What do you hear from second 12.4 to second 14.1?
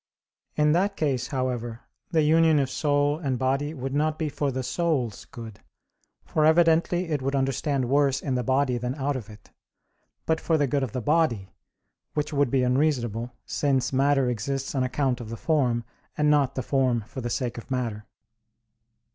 be unreasonable, since